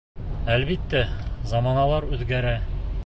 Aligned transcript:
Әлбиттә, 0.53 1.03
заманалар 1.53 2.09
үҙгәрә. 2.19 2.57